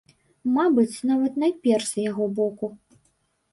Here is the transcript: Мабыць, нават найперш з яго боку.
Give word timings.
Мабыць, 0.55 1.01
нават 1.11 1.37
найперш 1.45 1.85
з 1.93 2.07
яго 2.09 2.25
боку. 2.43 2.73